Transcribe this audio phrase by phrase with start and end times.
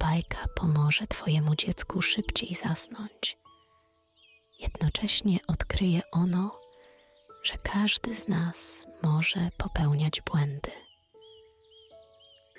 [0.00, 3.38] bajka pomoże Twojemu dziecku szybciej zasnąć.
[4.58, 6.60] Jednocześnie odkryje ono,
[7.42, 10.70] że każdy z nas może popełniać błędy.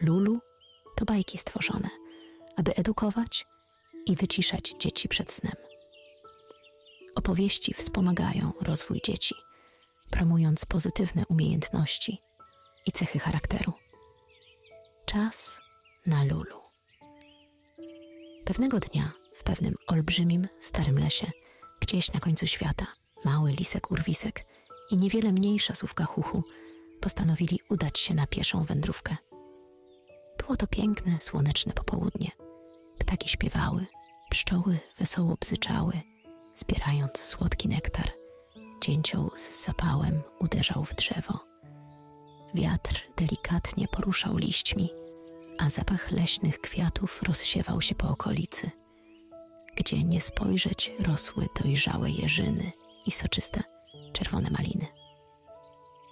[0.02, 0.40] Lulu
[0.96, 1.90] to bajki stworzone,
[2.58, 3.46] aby edukować
[4.06, 5.56] i wyciszać dzieci przed snem.
[7.16, 9.36] Opowieści wspomagają rozwój dzieci,
[10.10, 12.22] promując pozytywne umiejętności
[12.86, 13.74] i cechy charakteru.
[15.06, 15.62] Czas
[16.06, 16.61] na Lulu.
[18.52, 21.32] Pewnego dnia w pewnym olbrzymim, starym lesie,
[21.82, 22.88] gdzieś na końcu świata,
[23.26, 24.46] mały lisek urwisek
[24.90, 26.44] i niewiele mniejsza słówka chuchu
[27.02, 29.16] postanowili udać się na pieszą wędrówkę.
[30.38, 32.32] Było to piękne, słoneczne popołudnie.
[33.00, 33.86] Ptaki śpiewały,
[34.30, 36.02] pszczoły wesoło bzyczały,
[36.56, 38.12] zbierając słodki nektar.
[38.82, 41.40] Dzięcioł z zapałem uderzał w drzewo.
[42.54, 44.90] Wiatr delikatnie poruszał liśćmi,
[45.62, 48.72] a zapach leśnych kwiatów rozsiewał się po okolicy.
[49.76, 52.72] Gdzie nie spojrzeć, rosły dojrzałe jeżyny
[53.06, 53.64] i soczyste,
[54.14, 54.88] czerwone maliny.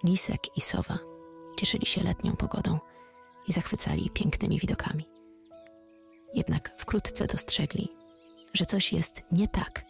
[0.04, 1.00] Lisek i sowa
[1.60, 2.80] cieszyli się letnią pogodą
[3.48, 5.10] i zachwycali pięknymi widokami.
[6.34, 7.90] Jednak wkrótce dostrzegli,
[8.54, 9.86] że coś jest nie tak,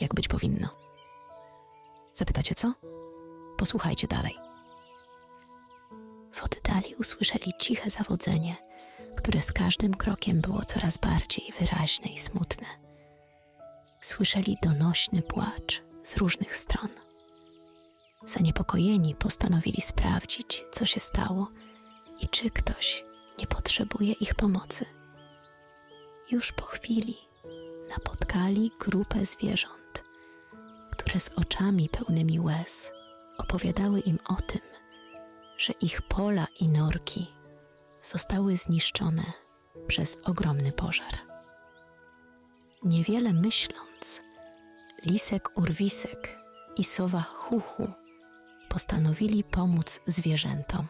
[0.00, 0.68] jak być powinno.
[2.12, 2.74] Zapytacie co?
[3.56, 4.38] Posłuchajcie dalej.
[6.32, 8.56] W oddali usłyszeli ciche zawodzenie,
[9.22, 12.66] które z każdym krokiem było coraz bardziej wyraźne i smutne.
[14.00, 16.88] Słyszeli donośny płacz z różnych stron.
[18.26, 21.48] Zaniepokojeni postanowili sprawdzić, co się stało
[22.20, 23.04] i czy ktoś
[23.38, 24.84] nie potrzebuje ich pomocy.
[26.30, 27.16] Już po chwili
[27.88, 30.04] napotkali grupę zwierząt,
[30.90, 32.92] które z oczami pełnymi łez
[33.38, 34.60] opowiadały im o tym,
[35.58, 37.41] że ich pola i norki
[38.02, 39.22] zostały zniszczone
[39.86, 41.18] przez ogromny pożar.
[42.84, 44.22] Niewiele myśląc,
[45.06, 46.38] lisek urwisek
[46.76, 47.88] i sowa chuchu
[48.68, 50.88] postanowili pomóc zwierzętom,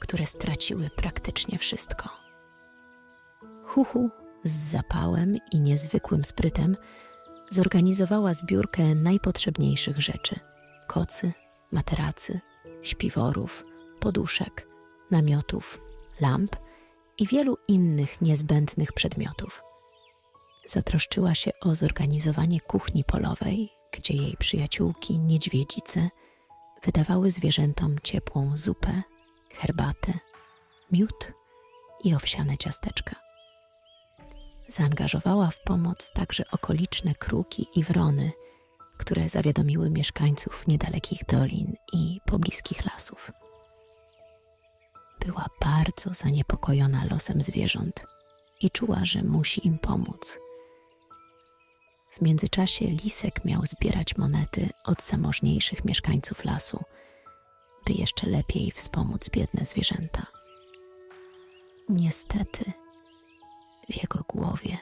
[0.00, 2.08] które straciły praktycznie wszystko.
[3.64, 4.10] Chuchu
[4.44, 6.76] z zapałem i niezwykłym sprytem
[7.48, 10.40] zorganizowała zbiórkę najpotrzebniejszych rzeczy:
[10.86, 11.32] kocy,
[11.72, 12.40] materacy,
[12.82, 13.64] śpiworów,
[14.00, 14.68] poduszek,
[15.10, 15.80] namiotów,
[16.20, 16.56] lamp
[17.18, 19.62] i wielu innych niezbędnych przedmiotów.
[20.66, 26.10] Zatroszczyła się o zorganizowanie kuchni polowej, gdzie jej przyjaciółki niedźwiedzice
[26.82, 29.02] wydawały zwierzętom ciepłą zupę,
[29.50, 30.12] herbatę,
[30.92, 31.32] miód
[32.04, 33.16] i owsiane ciasteczka.
[34.68, 38.32] Zaangażowała w pomoc także okoliczne kruki i wrony,
[38.98, 43.32] które zawiadomiły mieszkańców niedalekich dolin i pobliskich lasów.
[45.26, 48.06] Była bardzo zaniepokojona losem zwierząt
[48.60, 50.38] i czuła, że musi im pomóc.
[52.10, 56.84] W międzyczasie Lisek miał zbierać monety od zamożniejszych mieszkańców lasu,
[57.86, 60.26] by jeszcze lepiej wspomóc biedne zwierzęta.
[61.88, 62.72] Niestety,
[63.90, 64.78] w jego głowie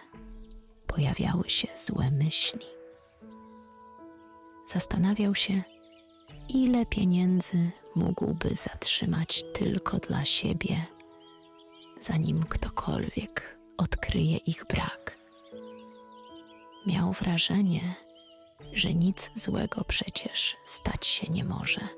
[0.87, 2.67] pojawiały się złe myśli.
[4.67, 5.63] Zastanawiał się,
[6.49, 10.87] ile pieniędzy mógłby zatrzymać tylko dla siebie,
[12.01, 15.19] zanim ktokolwiek odkryje ich brak.
[16.87, 17.95] Miał wrażenie,
[18.73, 21.89] że nic złego przecież stać się nie może.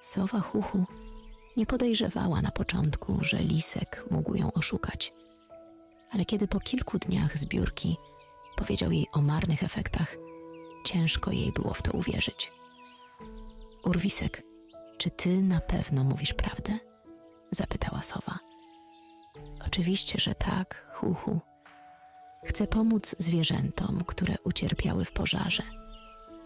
[0.00, 0.84] Sowa Huchu
[1.56, 5.12] nie podejrzewała na początku, że Lisek mógł ją oszukać,
[6.10, 7.96] ale kiedy po kilku dniach zbiórki
[8.56, 10.16] powiedział jej o marnych efektach,
[10.84, 12.52] ciężko jej było w to uwierzyć.
[13.82, 14.42] Urwisek,
[14.98, 16.78] czy ty na pewno mówisz prawdę?
[17.50, 18.38] zapytała sowa.
[19.66, 21.40] Oczywiście, że tak, huhu.
[22.44, 25.62] Chcę pomóc zwierzętom, które ucierpiały w pożarze.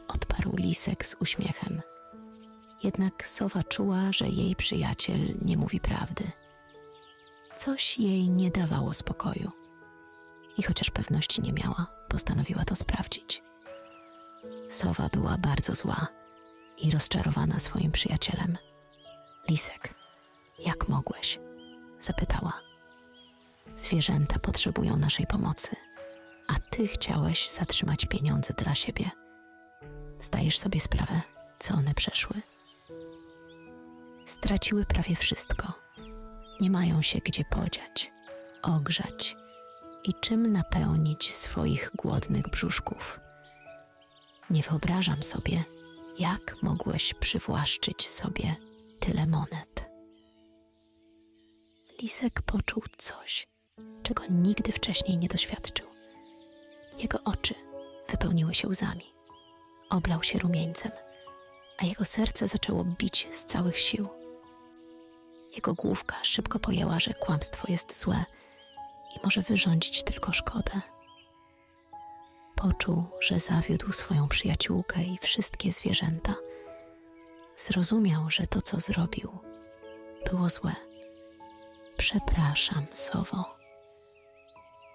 [0.08, 1.82] Odparł lisek z uśmiechem.
[2.82, 6.30] Jednak sowa czuła, że jej przyjaciel nie mówi prawdy.
[7.56, 9.50] Coś jej nie dawało spokoju.
[10.58, 13.42] I chociaż pewności nie miała, postanowiła to sprawdzić.
[14.68, 16.08] Sowa była bardzo zła
[16.78, 18.58] i rozczarowana swoim przyjacielem.
[19.48, 19.94] Lisek,
[20.58, 21.38] jak mogłeś?
[22.00, 22.52] zapytała.
[23.76, 25.76] Zwierzęta potrzebują naszej pomocy,
[26.48, 29.10] a ty chciałeś zatrzymać pieniądze dla siebie.
[30.20, 31.20] Zdajesz sobie sprawę,
[31.58, 32.42] co one przeszły?
[34.26, 35.72] Straciły prawie wszystko.
[36.60, 38.12] Nie mają się gdzie podziać,
[38.62, 39.36] ogrzać
[40.04, 43.20] i czym napełnić swoich głodnych brzuszków.
[44.50, 45.64] Nie wyobrażam sobie,
[46.18, 48.56] jak mogłeś przywłaszczyć sobie
[49.00, 49.90] tyle monet.
[52.02, 53.48] Lisek poczuł coś,
[54.02, 55.86] czego nigdy wcześniej nie doświadczył.
[56.98, 57.54] Jego oczy
[58.08, 59.14] wypełniły się łzami,
[59.90, 60.92] oblał się rumieńcem,
[61.78, 64.08] a jego serce zaczęło bić z całych sił.
[65.54, 68.24] Jego główka szybko pojęła, że kłamstwo jest złe
[69.16, 70.80] i może wyrządzić tylko szkodę.
[72.56, 76.34] Poczuł, że zawiódł swoją przyjaciółkę i wszystkie zwierzęta.
[77.56, 79.38] Zrozumiał, że to, co zrobił,
[80.30, 80.74] było złe.
[81.96, 83.56] Przepraszam, Sowo.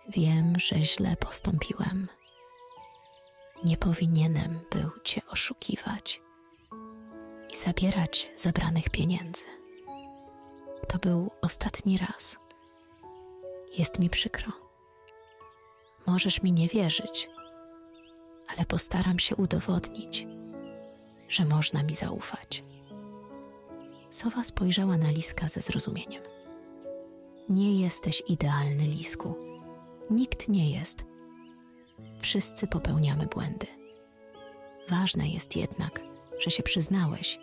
[0.10, 2.08] Wiem, że źle postąpiłem.
[3.64, 6.22] Nie powinienem był Cię oszukiwać
[7.54, 9.46] i zabierać zabranych pieniędzy.
[10.88, 12.38] To był ostatni raz.
[13.78, 14.52] Jest mi przykro.
[16.08, 17.30] Możesz mi nie wierzyć,
[18.52, 20.28] ale postaram się udowodnić,
[21.30, 22.64] że można mi zaufać.
[24.10, 26.24] Sowa spojrzała na liska ze zrozumieniem.
[27.50, 29.36] Nie jesteś idealny, lisku.
[30.10, 31.06] Nikt nie jest.
[32.22, 33.68] Wszyscy popełniamy błędy.
[34.90, 36.02] Ważne jest jednak,
[36.40, 37.40] że się przyznałeś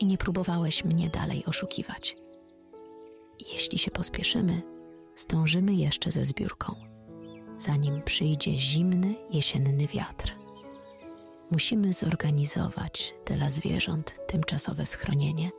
[0.00, 2.16] i nie próbowałeś mnie dalej oszukiwać.
[3.52, 4.62] Jeśli się pospieszymy,
[5.16, 6.74] zdążymy jeszcze ze zbiórką,
[7.58, 10.37] zanim przyjdzie zimny jesienny wiatr.
[11.50, 15.50] Musimy zorganizować dla zwierząt tymczasowe schronienie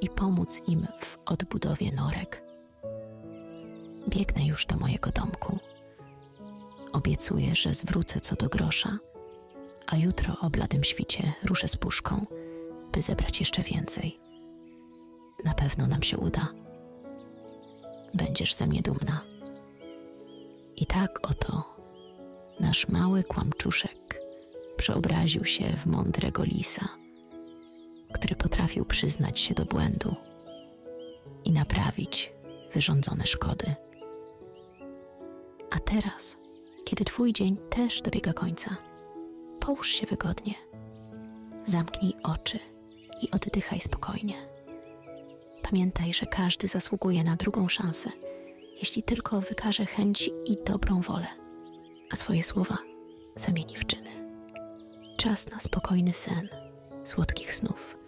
[0.00, 2.42] i pomóc im w odbudowie norek.
[4.08, 5.58] Biegnę już do mojego domku.
[6.92, 8.98] Obiecuję, że zwrócę co do grosza,
[9.86, 12.26] a jutro o bladym świcie ruszę z puszką,
[12.92, 14.20] by zebrać jeszcze więcej.
[15.44, 16.48] Na pewno nam się uda.
[18.14, 19.24] Będziesz ze mnie dumna.
[20.76, 21.76] I tak oto
[22.60, 24.19] nasz mały kłamczuszek
[24.80, 26.88] przeobraził się w mądrego lisa,
[28.12, 30.14] który potrafił przyznać się do błędu
[31.44, 32.32] i naprawić
[32.74, 33.74] wyrządzone szkody.
[35.70, 36.36] A teraz,
[36.84, 38.76] kiedy Twój dzień też dobiega końca,
[39.60, 40.54] połóż się wygodnie,
[41.64, 42.58] zamknij oczy
[43.22, 44.34] i oddychaj spokojnie.
[45.62, 48.10] Pamiętaj, że każdy zasługuje na drugą szansę,
[48.78, 51.26] jeśli tylko wykaże chęć i dobrą wolę,
[52.12, 52.78] a swoje słowa
[53.36, 54.19] zamieni w czyny.
[55.20, 56.48] Czas na spokojny sen,
[57.04, 57.99] słodkich snów